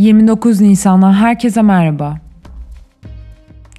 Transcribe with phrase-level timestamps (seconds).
[0.00, 2.16] 29 Nisan'dan herkese merhaba.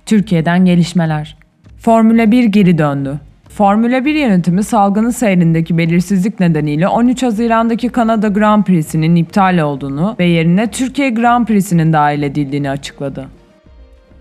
[0.06, 1.38] Türkiye'den gelişmeler.
[1.78, 3.20] Formula 1 geri döndü.
[3.50, 10.26] Formula 1 yönetimi salgının seyrindeki belirsizlik nedeniyle 13 Haziran'daki Kanada Grand Prix'sinin iptal olduğunu ve
[10.26, 13.28] yerine Türkiye Grand Prix'sinin dahil edildiğini açıkladı.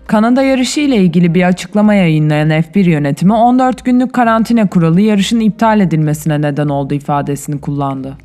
[0.07, 5.79] Kanada yarışı ile ilgili bir açıklama yayınlayan F1 yönetimi 14 günlük karantina kuralı yarışın iptal
[5.79, 8.17] edilmesine neden oldu ifadesini kullandı.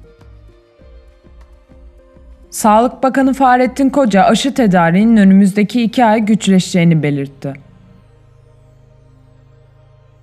[2.51, 7.67] Sağlık Bakanı Fahrettin Koca aşı tedariğinin önümüzdeki iki ay güçleşeceğini belirtti.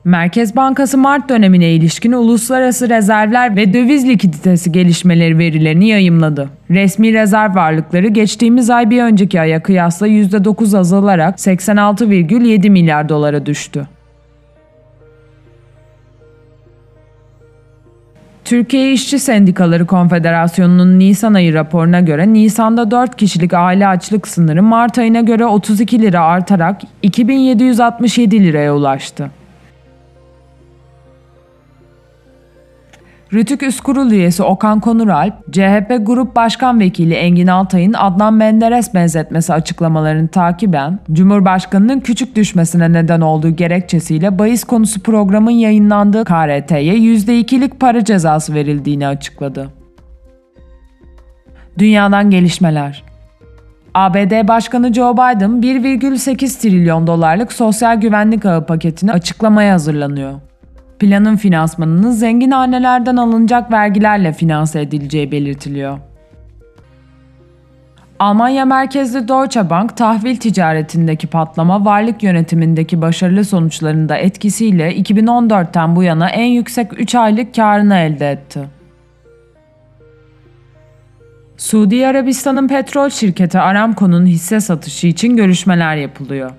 [0.06, 6.50] Merkez Bankası Mart dönemine ilişkin uluslararası rezervler ve döviz likiditesi gelişmeleri verilerini yayımladı.
[6.70, 13.88] Resmi rezerv varlıkları geçtiğimiz ay bir önceki aya kıyasla %9 azalarak 86,7 milyar dolara düştü.
[18.54, 24.98] Türkiye İşçi Sendikaları Konfederasyonu'nun Nisan ayı raporuna göre Nisan'da 4 kişilik aile açlık sınırı Mart
[24.98, 29.30] ayına göre 32 lira artarak 2767 liraya ulaştı.
[33.34, 39.54] Rütük Üst Kurul üyesi Okan Konuralp, CHP Grup Başkan Vekili Engin Altay'ın Adnan Menderes benzetmesi
[39.54, 48.06] açıklamalarını takiben, Cumhurbaşkanı'nın küçük düşmesine neden olduğu gerekçesiyle bahis konusu programın yayınlandığı KRT'ye %2'lik para
[48.06, 49.70] cezası verildiğini açıkladı.
[51.78, 53.04] Dünyadan gelişmeler
[53.94, 60.34] ABD Başkanı Joe Biden 1,8 trilyon dolarlık sosyal güvenlik ağı paketini açıklamaya hazırlanıyor.
[61.04, 66.00] Planın finansmanının zengin hanelerden alınacak vergilerle finanse edileceği belirtiliyor.
[68.20, 76.30] Almanya merkezli Deutsche Bank tahvil ticaretindeki patlama varlık yönetimindeki başarılı sonuçlarında etkisiyle 2014'ten bu yana
[76.30, 78.70] en yüksek 3 aylık karını elde etti.
[81.58, 86.52] Suudi Arabistan'ın petrol şirketi Aramco'nun hisse satışı için görüşmeler yapılıyor.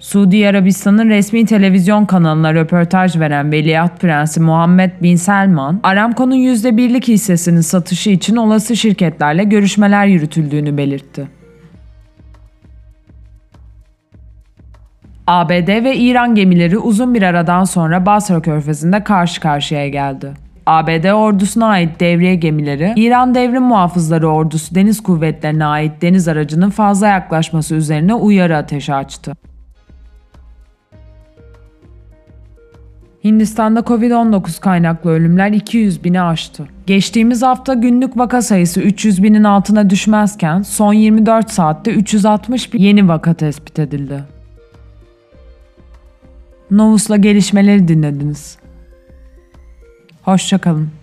[0.00, 7.60] Suudi Arabistan'ın resmi televizyon kanalına röportaj veren Veliaht Prensi Muhammed Bin Selman, Aramco'nun %1'lik hissesinin
[7.60, 11.28] satışı için olası şirketlerle görüşmeler yürütüldüğünü belirtti.
[15.26, 20.32] ABD ve İran gemileri uzun bir aradan sonra Basra Körfezi'nde karşı karşıya geldi.
[20.66, 27.06] ABD ordusuna ait devriye gemileri, İran Devrim Muhafızları Ordusu Deniz Kuvvetlerine ait deniz aracının fazla
[27.06, 29.49] yaklaşması üzerine uyarı ateşi açtı.
[33.24, 36.66] Hindistan'da Covid-19 kaynaklı ölümler 200 bini aştı.
[36.86, 43.08] Geçtiğimiz hafta günlük vaka sayısı 300 binin altına düşmezken son 24 saatte 360 bin yeni
[43.08, 44.24] vaka tespit edildi.
[46.70, 48.58] Novus'la gelişmeleri dinlediniz.
[50.22, 50.99] Hoşçakalın.